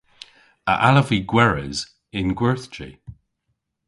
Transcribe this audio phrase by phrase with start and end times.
[0.71, 1.79] A allav vy gweres
[2.19, 2.89] yn gwerthji?